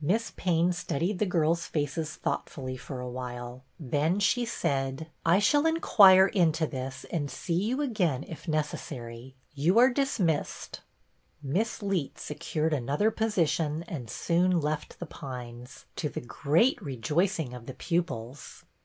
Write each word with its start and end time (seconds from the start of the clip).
Miss 0.00 0.32
Payne 0.34 0.72
studied 0.72 1.20
the 1.20 1.24
girls' 1.24 1.66
faces 1.66 2.16
thought 2.16 2.48
fully 2.50 2.76
for 2.76 2.98
a 2.98 3.08
while, 3.08 3.62
then 3.78 4.18
she 4.18 4.44
said,— 4.44 4.96
BETTY 4.98 5.04
BAIRD 5.24 5.34
182" 5.36 5.36
I 5.36 5.38
shall 5.38 5.66
inquire 5.66 6.26
into 6.26 6.66
this 6.66 7.06
and 7.12 7.30
see 7.30 7.54
you 7.62 7.80
again 7.80 8.24
if 8.26 8.48
necessary. 8.48 9.36
You 9.54 9.78
are 9.78 9.90
dismissed." 9.92 10.80
Miss 11.44 11.80
Leet 11.80 12.18
secured 12.18 12.72
another 12.74 13.12
position 13.12 13.84
and 13.84 14.10
soon 14.10 14.60
left 14.60 14.98
The 14.98 15.06
Pines, 15.06 15.84
to 15.94 16.08
the 16.08 16.22
great 16.22 16.82
rejoicing 16.82 17.54
of 17.54 17.66
the 17.66 17.74
pupils. 17.74 18.64